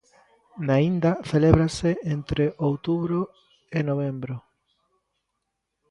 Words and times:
Na 0.67 0.75
Inda 0.89 1.11
celébrase 1.31 1.91
entre 2.15 2.43
outubro 2.69 3.19
e 3.77 3.79
novembro. 3.89 4.35